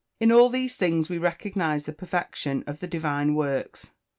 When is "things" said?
0.75-1.09